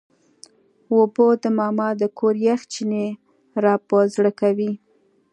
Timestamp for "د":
1.43-1.45, 2.01-2.03